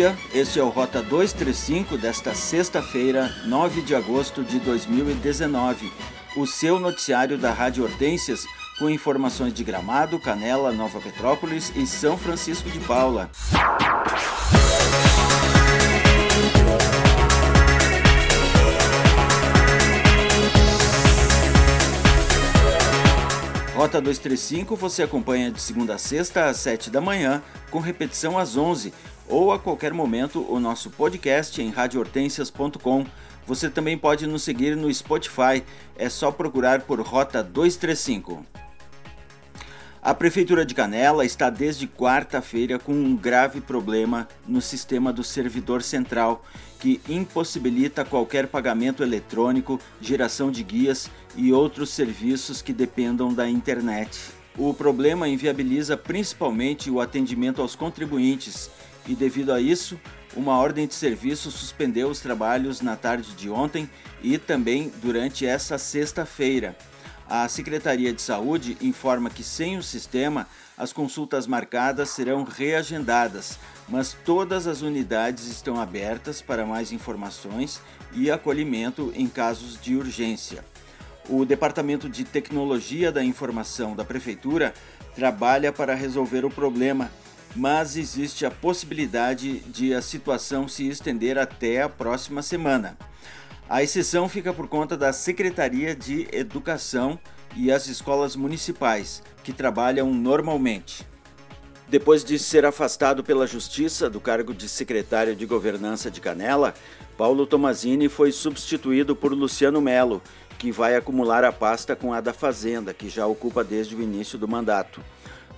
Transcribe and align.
Dia, 0.00 0.16
este 0.32 0.58
é 0.58 0.62
o 0.62 0.70
Rota 0.70 1.02
235 1.02 1.98
desta 1.98 2.34
sexta-feira, 2.34 3.30
9 3.44 3.82
de 3.82 3.94
agosto 3.94 4.42
de 4.42 4.58
2019. 4.58 5.92
O 6.34 6.46
seu 6.46 6.80
noticiário 6.80 7.36
da 7.36 7.52
Rádio 7.52 7.84
Hortências 7.84 8.46
com 8.78 8.88
informações 8.88 9.52
de 9.52 9.62
Gramado, 9.62 10.18
Canela, 10.18 10.72
Nova 10.72 10.98
Petrópolis 11.00 11.70
e 11.76 11.86
São 11.86 12.16
Francisco 12.16 12.70
de 12.70 12.80
Paula. 12.80 13.30
Rota 23.74 24.00
235 24.00 24.76
você 24.76 25.02
acompanha 25.02 25.50
de 25.50 25.60
segunda 25.60 25.96
a 25.96 25.98
sexta 25.98 26.46
às 26.46 26.56
7 26.58 26.88
da 26.88 27.02
manhã, 27.02 27.42
com 27.70 27.80
repetição 27.80 28.38
às 28.38 28.56
11 28.56 28.94
ou 29.30 29.52
a 29.52 29.58
qualquer 29.58 29.94
momento 29.94 30.44
o 30.52 30.58
nosso 30.58 30.90
podcast 30.90 31.62
em 31.62 31.70
radiohortensias.com. 31.70 33.06
Você 33.46 33.70
também 33.70 33.96
pode 33.96 34.26
nos 34.26 34.42
seguir 34.42 34.76
no 34.76 34.92
Spotify, 34.92 35.64
é 35.96 36.08
só 36.08 36.30
procurar 36.30 36.82
por 36.82 37.00
Rota 37.00 37.42
235. 37.42 38.44
A 40.02 40.14
Prefeitura 40.14 40.64
de 40.64 40.74
Canela 40.74 41.24
está 41.24 41.50
desde 41.50 41.86
quarta-feira 41.86 42.78
com 42.78 42.92
um 42.92 43.14
grave 43.14 43.60
problema 43.60 44.26
no 44.48 44.60
sistema 44.60 45.12
do 45.12 45.22
servidor 45.22 45.82
central 45.82 46.42
que 46.78 47.00
impossibilita 47.06 48.04
qualquer 48.04 48.46
pagamento 48.46 49.02
eletrônico, 49.02 49.78
geração 50.00 50.50
de 50.50 50.64
guias 50.64 51.10
e 51.36 51.52
outros 51.52 51.90
serviços 51.90 52.62
que 52.62 52.72
dependam 52.72 53.32
da 53.32 53.48
internet. 53.48 54.39
O 54.58 54.74
problema 54.74 55.28
inviabiliza 55.28 55.96
principalmente 55.96 56.90
o 56.90 57.00
atendimento 57.00 57.62
aos 57.62 57.74
contribuintes 57.74 58.70
e, 59.06 59.14
devido 59.14 59.52
a 59.52 59.60
isso, 59.60 59.98
uma 60.36 60.58
ordem 60.58 60.86
de 60.86 60.94
serviço 60.94 61.50
suspendeu 61.50 62.08
os 62.08 62.20
trabalhos 62.20 62.80
na 62.80 62.96
tarde 62.96 63.32
de 63.34 63.48
ontem 63.48 63.88
e 64.22 64.38
também 64.38 64.92
durante 65.02 65.46
essa 65.46 65.78
sexta-feira. 65.78 66.76
A 67.28 67.48
Secretaria 67.48 68.12
de 68.12 68.20
Saúde 68.20 68.76
informa 68.80 69.30
que 69.30 69.44
sem 69.44 69.78
o 69.78 69.82
sistema, 69.84 70.48
as 70.76 70.92
consultas 70.92 71.46
marcadas 71.46 72.10
serão 72.10 72.42
reagendadas, 72.42 73.56
mas 73.88 74.16
todas 74.24 74.66
as 74.66 74.82
unidades 74.82 75.46
estão 75.46 75.80
abertas 75.80 76.42
para 76.42 76.66
mais 76.66 76.90
informações 76.90 77.80
e 78.12 78.30
acolhimento 78.32 79.12
em 79.14 79.28
casos 79.28 79.80
de 79.80 79.94
urgência. 79.94 80.64
O 81.28 81.44
Departamento 81.44 82.08
de 82.08 82.24
Tecnologia 82.24 83.12
da 83.12 83.22
Informação 83.22 83.94
da 83.94 84.04
Prefeitura 84.04 84.74
trabalha 85.14 85.72
para 85.72 85.94
resolver 85.94 86.44
o 86.44 86.50
problema, 86.50 87.10
mas 87.54 87.96
existe 87.96 88.46
a 88.46 88.50
possibilidade 88.50 89.60
de 89.60 89.92
a 89.94 90.00
situação 90.00 90.66
se 90.66 90.88
estender 90.88 91.38
até 91.38 91.82
a 91.82 91.88
próxima 91.88 92.42
semana. 92.42 92.96
A 93.68 93.82
exceção 93.82 94.28
fica 94.28 94.52
por 94.52 94.66
conta 94.66 94.96
da 94.96 95.12
Secretaria 95.12 95.94
de 95.94 96.26
Educação 96.32 97.18
e 97.54 97.70
as 97.70 97.86
escolas 97.86 98.34
municipais, 98.34 99.22
que 99.44 99.52
trabalham 99.52 100.12
normalmente. 100.12 101.06
Depois 101.88 102.24
de 102.24 102.38
ser 102.38 102.64
afastado 102.64 103.22
pela 103.22 103.46
Justiça 103.46 104.08
do 104.08 104.20
cargo 104.20 104.54
de 104.54 104.68
secretário 104.68 105.34
de 105.34 105.44
Governança 105.44 106.08
de 106.10 106.20
Canela, 106.20 106.74
Paulo 107.16 107.46
Tomazini 107.46 108.08
foi 108.08 108.32
substituído 108.32 109.14
por 109.14 109.32
Luciano 109.32 109.80
Melo, 109.80 110.22
que 110.60 110.70
vai 110.70 110.94
acumular 110.94 111.42
a 111.42 111.50
pasta 111.50 111.96
com 111.96 112.14
a 112.14 112.20
da 112.20 112.32
Fazenda, 112.32 112.94
que 112.94 113.08
já 113.08 113.26
ocupa 113.26 113.64
desde 113.64 113.96
o 113.96 114.02
início 114.02 114.38
do 114.38 114.46
mandato. 114.46 115.02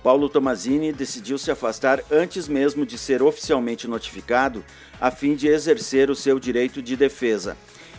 Paulo 0.01 0.27
Tomazini 0.27 0.91
decidiu 0.91 1.37
se 1.37 1.51
afastar 1.51 2.01
antes 2.09 2.47
mesmo 2.47 2.85
de 2.85 2.97
ser 2.97 3.21
oficialmente 3.21 3.87
notificado, 3.87 4.65
a 4.99 5.11
fim 5.11 5.35
de 5.35 5.47
exercer 5.47 6.09
o 6.09 6.15
seu 6.15 6.39
direito 6.39 6.81
de 6.81 6.95
defesa 6.95 7.55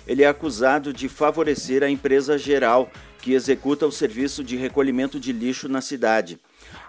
ele 0.07 0.23
é 0.23 0.27
acusado 0.27 0.93
de 0.93 1.09
favorecer 1.09 1.83
a 1.83 1.89
empresa 1.89 2.37
geral 2.39 2.91
que 3.21 3.33
executa 3.33 3.87
o 3.87 3.93
serviço 3.93 4.45
de 4.45 4.57
recolhimento 4.57 5.19
de 5.19 5.33
lixo 5.33 5.69
na 5.69 5.81
cidade. 5.81 6.39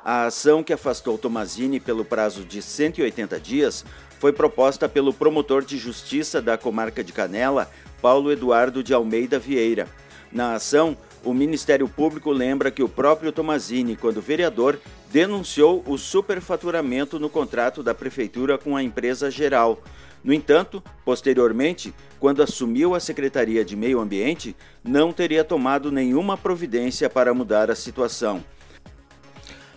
A 0.04 0.25
ação 0.25 0.62
que 0.62 0.74
afastou 0.74 1.18
Tomazini 1.18 1.80
pelo 1.80 2.04
prazo 2.04 2.44
de 2.44 2.62
180 2.62 3.40
dias 3.40 3.86
foi 4.20 4.34
proposta 4.34 4.90
pelo 4.90 5.14
promotor 5.14 5.64
de 5.64 5.78
justiça 5.78 6.42
da 6.42 6.58
comarca 6.58 7.04
de 7.04 7.14
Canela, 7.14 7.72
Paulo 8.02 8.31
Eduardo 8.31 8.84
de 8.84 8.94
Almeida 8.94 9.40
Vieira. 9.40 9.88
Na 10.35 10.56
ação, 10.56 10.97
o 11.23 11.34
Ministério 11.34 11.88
Público 11.88 12.29
lembra 12.29 12.69
que 12.69 12.84
o 12.84 12.90
próprio 12.90 13.31
Tomazini, 13.31 13.96
quando 13.96 14.22
vereador, 14.22 14.78
denunciou 15.09 15.81
o 15.88 15.97
superfaturamento 15.97 17.18
no 17.18 17.29
contrato 17.29 17.81
da 17.81 17.96
prefeitura 17.96 18.57
com 18.57 18.75
a 18.75 18.84
empresa 18.84 19.31
geral. 19.31 19.81
No 20.22 20.34
entanto, 20.34 20.84
posteriormente, 21.06 21.94
quando 22.19 22.44
assumiu 22.44 22.94
a 22.94 23.00
Secretaria 23.00 23.63
de 23.63 23.78
Meio 23.78 24.01
Ambiente, 24.01 24.53
não 24.84 25.13
teria 25.13 25.41
tomado 25.41 25.90
nenhuma 25.90 26.35
providência 26.35 27.09
para 27.09 27.34
mudar 27.34 27.72
a 27.72 27.75
situação. 27.75 28.44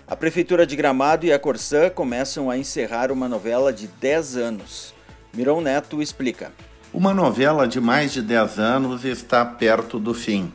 A 0.09 0.17
Prefeitura 0.17 0.67
de 0.67 0.75
Gramado 0.75 1.25
e 1.25 1.33
a 1.33 1.39
Corsã 1.39 1.89
começam 1.89 2.51
a 2.51 2.59
encerrar 2.59 3.13
uma 3.13 3.29
novela 3.29 3.73
de 3.73 3.87
10 3.87 4.37
anos. 4.37 4.93
Miron 5.33 5.61
Neto 5.61 6.03
explica. 6.03 6.51
Uma 6.99 7.15
novela 7.15 7.69
de 7.69 7.81
mais 7.81 8.13
de 8.13 8.21
10 8.21 8.59
anos 8.59 9.05
está 9.05 9.45
perto 9.45 10.01
do 10.01 10.13
fim. 10.13 10.53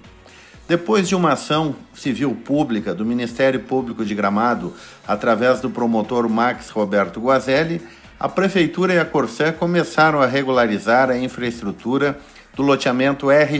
Depois 0.68 1.08
de 1.08 1.16
uma 1.16 1.32
ação 1.32 1.74
civil 1.94 2.36
pública 2.36 2.94
do 2.94 3.06
Ministério 3.06 3.62
Público 3.62 4.04
de 4.04 4.14
Gramado, 4.14 4.74
através 5.08 5.62
do 5.62 5.70
promotor 5.70 6.28
Max 6.28 6.70
Roberto 6.70 7.22
Guazelli, 7.22 7.82
a 8.20 8.28
Prefeitura 8.28 8.94
e 8.94 9.00
a 9.00 9.06
Corsé 9.06 9.54
começaram 9.54 10.22
a 10.22 10.26
regularizar 10.26 11.10
a 11.10 11.18
infraestrutura 11.18 12.20
do 12.54 12.62
loteamento 12.62 13.32
R. 13.32 13.60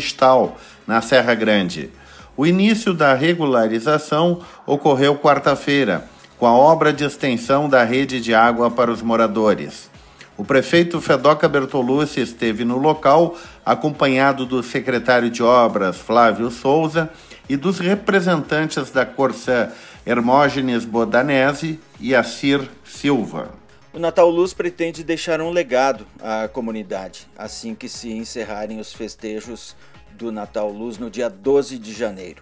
Na 0.86 1.02
Serra 1.02 1.34
Grande. 1.36 1.90
O 2.36 2.46
início 2.46 2.94
da 2.94 3.14
regularização 3.14 4.42
ocorreu 4.66 5.16
quarta-feira, 5.16 6.04
com 6.38 6.46
a 6.46 6.52
obra 6.52 6.92
de 6.92 7.06
extensão 7.06 7.70
da 7.70 7.86
rede 7.86 8.20
de 8.20 8.36
água 8.36 8.70
para 8.70 8.92
os 8.92 9.02
moradores. 9.02 9.93
O 10.36 10.44
prefeito 10.44 11.00
Fedoca 11.00 11.48
Bertolucci 11.48 12.20
esteve 12.20 12.66
no 12.66 12.78
local, 12.78 13.38
acompanhado 13.64 14.48
do 14.48 14.64
secretário 14.64 15.30
de 15.30 15.44
Obras, 15.44 15.98
Flávio 15.98 16.50
Souza, 16.50 17.12
e 17.48 17.56
dos 17.56 17.78
representantes 17.78 18.90
da 18.90 19.06
Corsã, 19.06 19.72
Hermógenes 20.06 20.86
Bodanese 20.86 21.80
e 22.00 22.16
Assir 22.16 22.68
Silva. 22.84 23.52
O 23.94 24.00
Natal 24.00 24.28
Luz 24.28 24.56
pretende 24.56 25.04
deixar 25.04 25.40
um 25.40 25.52
legado 25.52 26.08
à 26.20 26.48
comunidade 26.48 27.28
assim 27.38 27.76
que 27.76 27.88
se 27.88 28.12
encerrarem 28.12 28.80
os 28.80 28.92
festejos 28.92 29.76
do 30.14 30.32
Natal 30.32 30.72
Luz 30.72 30.98
no 30.98 31.12
dia 31.12 31.30
12 31.30 31.78
de 31.78 31.94
janeiro. 31.94 32.42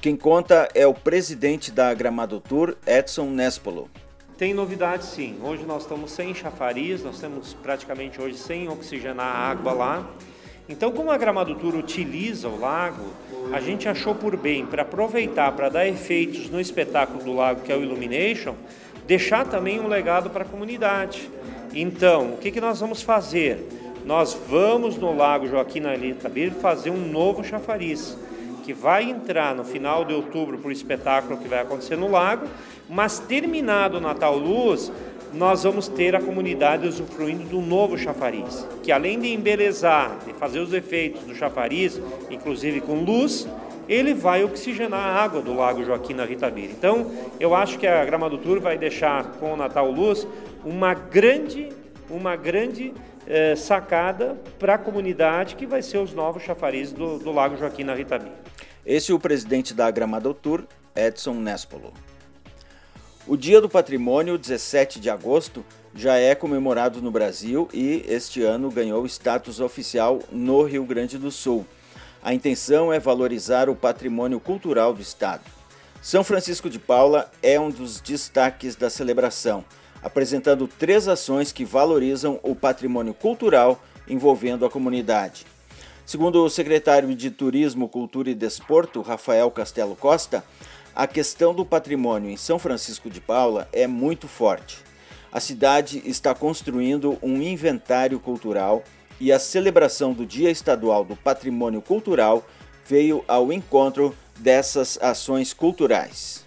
Quem 0.00 0.14
conta 0.14 0.68
é 0.72 0.86
o 0.86 0.94
presidente 0.94 1.72
da 1.72 1.92
Gramado 1.94 2.38
Tour, 2.38 2.76
Edson 2.86 3.30
Nespolo. 3.30 3.90
Tem 4.44 4.52
novidade 4.52 5.06
sim. 5.06 5.36
Hoje 5.42 5.64
nós 5.64 5.84
estamos 5.84 6.10
sem 6.10 6.34
chafariz, 6.34 7.02
nós 7.02 7.18
temos 7.18 7.54
praticamente 7.54 8.20
hoje 8.20 8.36
sem 8.36 8.68
oxigenar 8.68 9.24
a 9.24 9.38
água 9.38 9.72
lá. 9.72 10.10
Então, 10.68 10.92
como 10.92 11.10
a 11.10 11.16
Gramado 11.16 11.54
Tour 11.54 11.74
utiliza 11.76 12.46
o 12.46 12.60
lago, 12.60 13.06
a 13.54 13.58
gente 13.58 13.88
achou 13.88 14.14
por 14.14 14.36
bem 14.36 14.66
para 14.66 14.82
aproveitar 14.82 15.50
para 15.52 15.70
dar 15.70 15.88
efeitos 15.88 16.50
no 16.50 16.60
espetáculo 16.60 17.24
do 17.24 17.32
lago 17.32 17.62
que 17.62 17.72
é 17.72 17.74
o 17.74 17.82
Illumination, 17.82 18.54
deixar 19.06 19.46
também 19.46 19.80
um 19.80 19.88
legado 19.88 20.28
para 20.28 20.44
a 20.44 20.46
comunidade. 20.46 21.30
Então, 21.72 22.34
o 22.34 22.36
que, 22.36 22.50
que 22.50 22.60
nós 22.60 22.78
vamos 22.78 23.00
fazer? 23.00 23.66
Nós 24.04 24.38
vamos 24.46 24.98
no 24.98 25.16
Lago 25.16 25.48
Joaquim 25.48 25.84
Itabir 26.02 26.52
fazer 26.52 26.90
um 26.90 27.10
novo 27.10 27.42
chafariz, 27.42 28.14
que 28.64 28.72
vai 28.72 29.04
entrar 29.04 29.54
no 29.54 29.62
final 29.62 30.04
de 30.06 30.14
outubro 30.14 30.56
para 30.56 30.68
o 30.68 30.72
espetáculo 30.72 31.36
que 31.36 31.46
vai 31.46 31.60
acontecer 31.60 31.96
no 31.96 32.10
lago, 32.10 32.46
mas 32.88 33.18
terminado 33.18 33.98
o 33.98 34.00
Natal 34.00 34.36
Luz, 34.36 34.90
nós 35.34 35.64
vamos 35.64 35.86
ter 35.86 36.16
a 36.16 36.20
comunidade 36.20 36.88
usufruindo 36.88 37.44
do 37.44 37.60
novo 37.60 37.98
chafariz, 37.98 38.66
que 38.82 38.90
além 38.90 39.20
de 39.20 39.32
embelezar, 39.34 40.18
de 40.24 40.32
fazer 40.32 40.60
os 40.60 40.72
efeitos 40.72 41.22
do 41.24 41.34
chafariz, 41.34 42.00
inclusive 42.30 42.80
com 42.80 43.04
luz, 43.04 43.46
ele 43.86 44.14
vai 44.14 44.42
oxigenar 44.42 45.00
a 45.00 45.22
água 45.22 45.42
do 45.42 45.54
Lago 45.54 45.84
Joaquim 45.84 46.14
na 46.14 46.24
Ritabira. 46.24 46.72
Então, 46.72 47.10
eu 47.38 47.54
acho 47.54 47.78
que 47.78 47.86
a 47.86 48.02
Gramado 48.04 48.38
Tour 48.38 48.60
vai 48.60 48.78
deixar 48.78 49.24
com 49.32 49.52
o 49.52 49.56
Natal 49.56 49.90
Luz 49.90 50.26
uma 50.64 50.94
grande, 50.94 51.68
uma 52.08 52.34
grande 52.34 52.94
eh, 53.26 53.54
sacada 53.56 54.38
para 54.58 54.74
a 54.74 54.78
comunidade 54.78 55.56
que 55.56 55.66
vai 55.66 55.82
ser 55.82 55.98
os 55.98 56.14
novos 56.14 56.42
chafarizes 56.42 56.92
do, 56.92 57.18
do 57.18 57.30
Lago 57.32 57.56
Joaquim 57.56 57.84
na 57.84 57.94
Ritabira. 57.94 58.44
Esse 58.86 59.12
é 59.12 59.14
o 59.14 59.18
presidente 59.18 59.72
da 59.72 59.90
Gramado 59.90 60.34
Tour, 60.34 60.64
Edson 60.94 61.32
Nespolo. 61.32 61.90
O 63.26 63.34
Dia 63.34 63.58
do 63.58 63.66
Patrimônio, 63.66 64.36
17 64.36 65.00
de 65.00 65.08
agosto, 65.08 65.64
já 65.94 66.16
é 66.18 66.34
comemorado 66.34 67.00
no 67.00 67.10
Brasil 67.10 67.66
e 67.72 68.04
este 68.06 68.42
ano 68.42 68.70
ganhou 68.70 69.06
status 69.06 69.58
oficial 69.58 70.18
no 70.30 70.64
Rio 70.64 70.84
Grande 70.84 71.16
do 71.16 71.30
Sul. 71.30 71.64
A 72.22 72.34
intenção 72.34 72.92
é 72.92 73.00
valorizar 73.00 73.70
o 73.70 73.74
patrimônio 73.74 74.38
cultural 74.38 74.92
do 74.92 75.00
Estado. 75.00 75.44
São 76.02 76.22
Francisco 76.22 76.68
de 76.68 76.78
Paula 76.78 77.32
é 77.42 77.58
um 77.58 77.70
dos 77.70 78.00
destaques 78.00 78.76
da 78.76 78.90
celebração. 78.90 79.64
apresentando 80.02 80.68
três 80.68 81.08
ações 81.08 81.50
que 81.50 81.64
valorizam 81.64 82.38
o 82.42 82.54
patrimônio 82.54 83.14
cultural 83.14 83.82
envolvendo 84.06 84.66
a 84.66 84.70
comunidade. 84.70 85.46
Segundo 86.06 86.44
o 86.44 86.50
secretário 86.50 87.14
de 87.14 87.30
Turismo, 87.30 87.88
Cultura 87.88 88.28
e 88.28 88.34
Desporto, 88.34 89.00
Rafael 89.00 89.50
Castelo 89.50 89.96
Costa, 89.96 90.44
a 90.94 91.06
questão 91.06 91.54
do 91.54 91.64
patrimônio 91.64 92.30
em 92.30 92.36
São 92.36 92.58
Francisco 92.58 93.08
de 93.08 93.22
Paula 93.22 93.66
é 93.72 93.86
muito 93.86 94.28
forte. 94.28 94.78
A 95.32 95.40
cidade 95.40 96.02
está 96.04 96.34
construindo 96.34 97.18
um 97.22 97.40
inventário 97.40 98.20
cultural 98.20 98.84
e 99.18 99.32
a 99.32 99.38
celebração 99.38 100.12
do 100.12 100.26
Dia 100.26 100.50
Estadual 100.50 101.06
do 101.06 101.16
Patrimônio 101.16 101.80
Cultural 101.80 102.46
veio 102.86 103.24
ao 103.26 103.50
encontro 103.50 104.14
dessas 104.38 104.98
ações 105.00 105.54
culturais. 105.54 106.44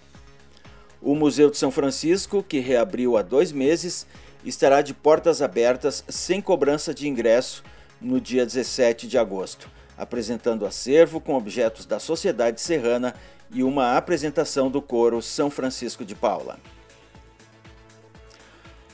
O 1.02 1.16
Museu 1.16 1.50
de 1.50 1.58
São 1.58 1.72
Francisco, 1.72 2.44
que 2.44 2.60
reabriu 2.60 3.16
há 3.16 3.22
dois 3.22 3.50
meses, 3.50 4.06
estará 4.44 4.82
de 4.82 4.94
portas 4.94 5.42
abertas 5.42 6.04
sem 6.08 6.40
cobrança 6.40 6.94
de 6.94 7.08
ingresso 7.08 7.64
no 8.00 8.20
dia 8.20 8.44
17 8.44 9.06
de 9.06 9.18
agosto, 9.18 9.70
apresentando 9.96 10.66
acervo 10.66 11.20
com 11.20 11.34
objetos 11.34 11.86
da 11.86 11.98
sociedade 11.98 12.60
serrana 12.60 13.14
e 13.50 13.62
uma 13.62 13.96
apresentação 13.96 14.70
do 14.70 14.80
coro 14.80 15.20
São 15.22 15.50
Francisco 15.50 16.04
de 16.04 16.14
Paula. 16.14 16.58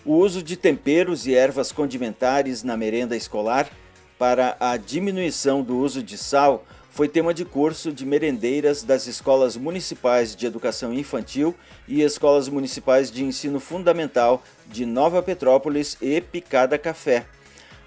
O 0.05 0.15
uso 0.17 0.43
de 0.43 0.57
temperos 0.57 1.27
e 1.27 1.35
ervas 1.35 1.73
condimentares 1.73 2.63
na 2.63 2.77
merenda 2.77 3.17
escolar 3.17 3.71
para 4.19 4.57
a 4.61 4.77
diminuição 4.77 5.63
do 5.63 5.79
uso 5.79 6.03
de 6.03 6.19
sal 6.19 6.65
foi 6.91 7.09
tema 7.09 7.35
de 7.35 7.45
curso 7.45 7.93
de 7.93 8.07
merendeiras 8.07 8.85
das 8.85 9.09
escolas 9.09 9.57
municipais 9.57 10.37
de 10.37 10.47
educação 10.47 10.95
infantil 10.95 11.53
e 11.89 12.03
escolas 12.03 12.49
municipais 12.49 13.11
de 13.11 13.25
ensino 13.25 13.59
fundamental 13.59 14.45
de 14.67 14.87
Nova 14.87 15.21
Petrópolis 15.21 15.97
e 16.01 16.21
Picada 16.21 16.79
Café. 16.79 17.27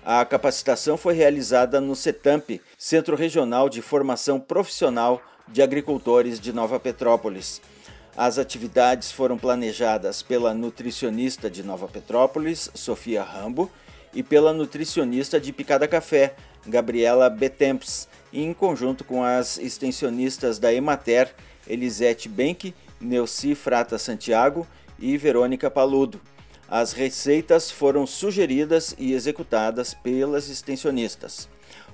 A 0.10 0.24
capacitação 0.24 0.96
foi 0.96 1.16
realizada 1.16 1.82
no 1.82 1.94
CETAMP, 1.94 2.62
Centro 2.78 3.14
Regional 3.14 3.68
de 3.68 3.82
Formação 3.82 4.40
Profissional 4.40 5.22
de 5.50 5.62
Agricultores 5.62 6.40
de 6.40 6.54
Nova 6.54 6.80
Petrópolis. 6.80 7.62
As 8.16 8.38
atividades 8.38 9.12
foram 9.12 9.38
planejadas 9.38 10.22
pela 10.22 10.54
nutricionista 10.54 11.50
de 11.50 11.62
Nova 11.62 11.90
Petrópolis, 11.90 12.72
Sofia 12.74 13.22
Rambo, 13.22 13.70
e 14.14 14.24
pela 14.24 14.54
nutricionista 14.54 15.42
de 15.42 15.52
Picada 15.52 15.90
Café, 15.90 16.36
Gabriela 16.66 17.30
Betemps, 17.30 18.08
em 18.32 18.54
conjunto 18.54 19.04
com 19.04 19.26
as 19.26 19.58
extensionistas 19.58 20.58
da 20.58 20.74
Emater, 20.74 21.36
Elisete 21.68 22.30
Benck, 22.30 22.74
Neuci 23.02 23.56
Frata 23.56 23.98
Santiago 23.98 24.66
e 24.98 25.18
Verônica 25.18 25.70
Paludo. 25.70 26.22
As 26.70 26.92
receitas 26.92 27.72
foram 27.72 28.06
sugeridas 28.06 28.94
e 29.00 29.14
executadas 29.14 29.94
pelas 29.94 30.50
extensionistas. 30.50 31.48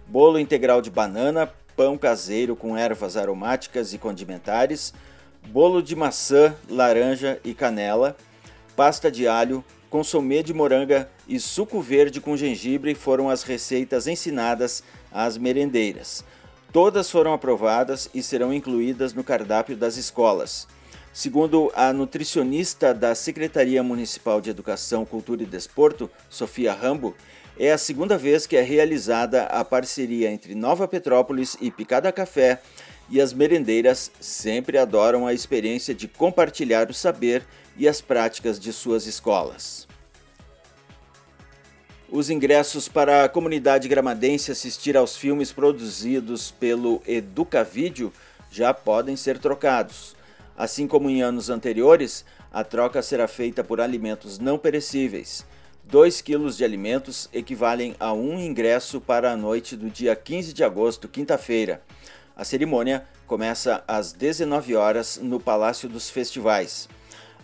Bolo 0.08 0.40
integral 0.40 0.82
de 0.82 0.90
banana, 0.90 1.48
pão 1.76 1.96
caseiro 1.96 2.56
com 2.56 2.76
ervas 2.76 3.16
aromáticas 3.16 3.94
e 3.94 4.00
condimentares, 4.00 4.92
bolo 5.48 5.82
de 5.82 5.96
maçã, 5.96 6.56
laranja 6.68 7.40
e 7.44 7.54
canela, 7.54 8.18
pasta 8.76 9.12
de 9.12 9.28
alho, 9.28 9.64
consomê 9.92 10.42
de 10.42 10.56
moranga 10.56 11.08
e 11.28 11.40
suco 11.40 11.80
verde 11.80 12.20
com 12.20 12.36
gengibre 12.36 12.96
foram 12.96 13.30
as 13.30 13.44
receitas 13.44 14.08
ensinadas 14.08 14.84
às 15.12 15.38
merendeiras. 15.38 16.26
Todas 16.72 17.12
foram 17.12 17.32
aprovadas 17.32 18.10
e 18.12 18.24
serão 18.24 18.52
incluídas 18.52 19.14
no 19.14 19.24
cardápio 19.24 19.78
das 19.78 19.98
escolas. 19.98 20.68
Segundo 21.14 21.72
a 21.76 21.94
nutricionista 21.94 22.92
da 22.92 23.14
Secretaria 23.14 23.84
Municipal 23.84 24.42
de 24.42 24.50
Educação, 24.50 25.06
Cultura 25.06 25.44
e 25.44 25.46
Desporto, 25.46 26.10
Sofia 26.28 26.74
Rambo, 26.74 27.16
é 27.56 27.72
a 27.72 27.78
segunda 27.78 28.18
vez 28.18 28.48
que 28.48 28.58
é 28.58 28.64
realizada 28.64 29.44
a 29.44 29.64
parceria 29.64 30.32
entre 30.32 30.56
Nova 30.56 30.88
Petrópolis 30.88 31.56
e 31.62 31.70
Picada 31.70 32.12
Café, 32.12 32.60
e 33.12 33.22
as 33.22 33.32
merendeiras 33.32 34.10
sempre 34.20 34.76
adoram 34.76 35.28
a 35.28 35.36
experiência 35.36 35.94
de 35.94 36.08
compartilhar 36.08 36.90
o 36.90 36.96
saber 36.96 37.46
e 37.78 37.88
as 37.88 38.02
práticas 38.02 38.60
de 38.60 38.74
suas 38.74 39.06
escolas. 39.06 39.88
Os 42.10 42.32
ingressos 42.32 42.88
para 42.88 43.24
a 43.24 43.30
comunidade 43.30 43.88
gramadense 43.88 44.52
assistir 44.52 44.98
aos 44.98 45.16
filmes 45.16 45.52
produzidos 45.52 46.50
pelo 46.50 47.04
Educavídeo 47.06 48.12
já 48.50 48.74
podem 48.74 49.16
ser 49.16 49.38
trocados. 49.38 50.16
Assim 50.58 50.88
como 50.88 51.10
em 51.10 51.22
anos 51.22 51.50
anteriores, 51.50 52.24
a 52.52 52.64
troca 52.64 53.02
será 53.02 53.28
feita 53.28 53.64
por 53.64 53.82
alimentos 53.82 54.38
não 54.38 54.58
perecíveis. 54.58 55.46
2 55.86 56.22
quilos 56.22 56.56
de 56.56 56.64
alimentos 56.64 57.28
equivalem 57.34 57.96
a 58.00 58.14
um 58.14 58.40
ingresso 58.40 59.02
para 59.02 59.32
a 59.32 59.38
noite 59.38 59.76
do 59.76 59.90
dia 59.90 60.16
15 60.16 60.54
de 60.54 60.64
agosto, 60.64 61.10
quinta-feira. 61.10 61.82
A 62.36 62.46
cerimônia 62.46 63.06
começa 63.28 63.84
às 63.88 64.14
19 64.14 64.76
horas 64.76 65.20
no 65.22 65.40
Palácio 65.40 65.90
dos 65.90 66.10
Festivais. 66.10 66.88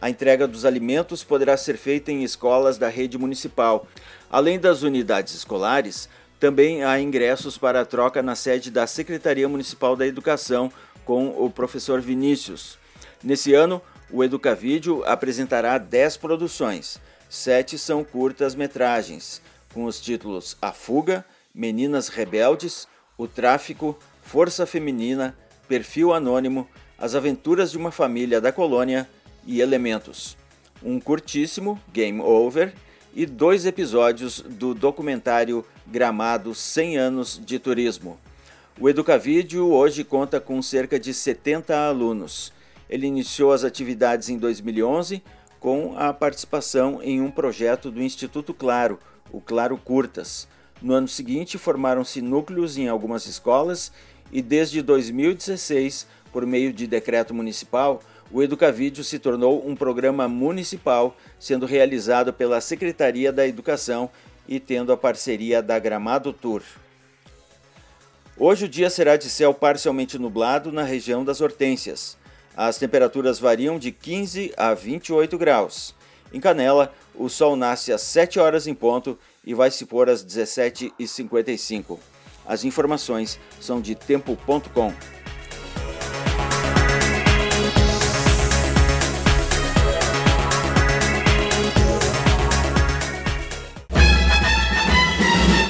A 0.02 0.10
entrega 0.10 0.48
dos 0.48 0.64
alimentos 0.64 1.24
poderá 1.24 1.58
ser 1.58 1.78
feita 1.78 2.12
em 2.12 2.24
escolas 2.24 2.78
da 2.78 2.88
rede 2.88 3.18
municipal. 3.18 3.86
Além 4.32 4.58
das 4.58 4.82
unidades 4.82 5.36
escolares, 5.36 6.08
também 6.40 6.86
há 6.86 7.02
ingressos 7.02 7.58
para 7.58 7.82
a 7.82 7.86
troca 7.86 8.24
na 8.24 8.34
sede 8.34 8.72
da 8.72 8.88
Secretaria 8.88 9.50
Municipal 9.50 9.98
da 9.98 10.08
Educação 10.08 10.72
com 11.04 11.28
o 11.38 11.50
professor 11.50 12.00
Vinícius. 12.00 12.79
Nesse 13.24 13.54
ano, 13.54 13.82
o 14.12 14.24
Educavídeo 14.24 15.04
apresentará 15.06 15.78
10 15.78 16.18
produções. 16.18 17.00
Sete 17.30 17.78
são 17.78 18.04
curtas-metragens, 18.04 19.42
com 19.74 19.86
os 19.86 20.00
títulos 20.00 20.58
A 20.62 20.72
Fuga, 20.72 21.26
Meninas 21.54 22.08
Rebeldes, 22.08 22.88
O 23.18 23.28
Tráfico, 23.28 23.98
Força 24.22 24.66
Feminina, 24.66 25.38
Perfil 25.68 26.14
Anônimo, 26.14 26.68
As 26.98 27.14
Aventuras 27.14 27.72
de 27.72 27.78
uma 27.78 27.92
Família 27.92 28.40
da 28.40 28.52
Colônia 28.52 29.08
e 29.46 29.62
Elementos, 29.62 30.38
um 30.82 31.00
curtíssimo 31.00 31.80
Game 31.92 32.22
Over 32.22 32.74
e 33.14 33.26
dois 33.26 33.66
episódios 33.66 34.40
do 34.42 34.74
documentário 34.74 35.66
Gramado 35.86 36.56
100 36.56 36.98
anos 36.98 37.42
de 37.44 37.60
turismo. 37.60 38.18
O 38.80 38.88
Educavídeo 38.88 39.72
hoje 39.72 40.04
conta 40.04 40.40
com 40.40 40.62
cerca 40.62 41.00
de 41.00 41.14
70 41.14 41.76
alunos. 41.78 42.54
Ele 42.90 43.08
iniciou 43.08 43.54
as 43.54 43.64
atividades 43.64 44.30
em 44.30 44.38
2011 44.38 45.22
com 45.60 45.98
a 45.98 46.14
participação 46.14 47.02
em 47.04 47.22
um 47.22 47.30
projeto 47.30 47.92
do 47.92 48.02
Instituto 48.02 48.54
Claro, 48.54 48.98
o 49.32 49.40
Claro 49.40 49.78
Curtas. 49.78 50.48
No 50.82 50.94
ano 50.94 51.08
seguinte, 51.08 51.58
formaram-se 51.58 52.22
núcleos 52.22 52.78
em 52.78 52.88
algumas 52.88 53.26
escolas 53.26 53.92
e 54.32 54.42
desde 54.42 54.82
2016, 54.82 56.08
por 56.32 56.46
meio 56.46 56.72
de 56.72 56.88
decreto 56.88 57.34
municipal, 57.34 58.02
o 58.32 58.42
Educavídeo 58.44 59.04
se 59.04 59.20
tornou 59.20 59.68
um 59.68 59.76
programa 59.76 60.28
municipal, 60.28 61.18
sendo 61.40 61.66
realizado 61.66 62.32
pela 62.32 62.62
Secretaria 62.62 63.34
da 63.34 63.48
Educação 63.48 64.10
e 64.48 64.60
tendo 64.60 64.94
a 64.94 64.98
parceria 64.98 65.62
da 65.62 65.78
Gramado 65.80 66.32
Tour. 66.32 66.62
Hoje 68.38 68.66
o 68.66 68.70
dia 68.70 68.90
será 68.90 69.18
de 69.18 69.30
céu 69.30 69.54
parcialmente 69.54 70.18
nublado 70.18 70.72
na 70.72 70.84
região 70.84 71.26
das 71.26 71.42
Hortênsias. 71.42 72.18
As 72.62 72.78
temperaturas 72.78 73.40
variam 73.40 73.80
de 73.80 73.90
15 73.90 74.52
a 74.58 74.74
28 74.74 75.38
graus. 75.38 75.96
Em 76.34 76.42
Canela, 76.42 76.94
o 77.16 77.30
sol 77.30 77.56
nasce 77.56 77.94
às 77.94 78.02
7 78.02 78.38
horas 78.38 78.68
em 78.68 78.74
ponto 78.74 79.18
e 79.46 79.54
vai 79.54 79.72
se 79.72 79.86
pôr 79.86 80.10
às 80.10 80.26
17h55. 80.26 81.98
As 82.46 82.66
informações 82.66 83.40
são 83.62 83.80
de 83.80 83.96
tempo.com. 83.96 84.94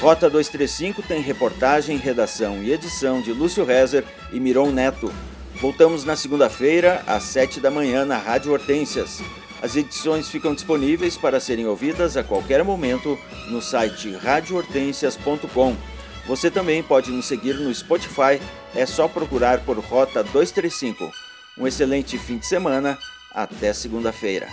Rota 0.00 0.28
235 0.28 1.02
tem 1.02 1.22
reportagem, 1.22 1.96
redação 1.98 2.60
e 2.64 2.72
edição 2.72 3.22
de 3.22 3.32
Lúcio 3.32 3.64
Rezer 3.64 4.04
e 4.32 4.40
Miron 4.40 4.72
Neto. 4.72 5.12
Voltamos 5.60 6.04
na 6.04 6.16
segunda-feira, 6.16 7.04
às 7.06 7.24
7 7.24 7.60
da 7.60 7.70
manhã, 7.70 8.06
na 8.06 8.16
Rádio 8.16 8.50
Hortências. 8.50 9.20
As 9.60 9.76
edições 9.76 10.26
ficam 10.26 10.54
disponíveis 10.54 11.18
para 11.18 11.38
serem 11.38 11.66
ouvidas 11.66 12.16
a 12.16 12.24
qualquer 12.24 12.64
momento 12.64 13.18
no 13.50 13.60
site 13.60 14.10
radiohortensias.com. 14.10 15.76
Você 16.26 16.50
também 16.50 16.82
pode 16.82 17.10
nos 17.10 17.26
seguir 17.26 17.56
no 17.56 17.74
Spotify, 17.74 18.40
é 18.74 18.86
só 18.86 19.06
procurar 19.06 19.60
por 19.60 19.78
Rota 19.78 20.24
235. 20.24 21.12
Um 21.58 21.66
excelente 21.66 22.16
fim 22.16 22.38
de 22.38 22.46
semana, 22.46 22.98
até 23.34 23.74
segunda-feira. 23.74 24.48